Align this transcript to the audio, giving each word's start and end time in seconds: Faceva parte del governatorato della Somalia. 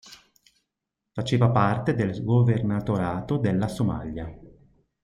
Faceva 1.11 1.51
parte 1.51 1.93
del 1.93 2.23
governatorato 2.23 3.37
della 3.37 3.67
Somalia. 3.67 4.35